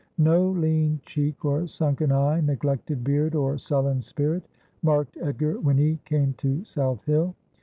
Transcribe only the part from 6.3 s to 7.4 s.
to South Hill.